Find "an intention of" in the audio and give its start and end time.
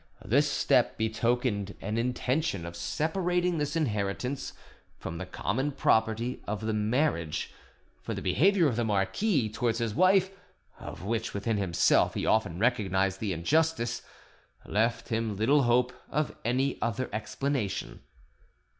1.79-2.75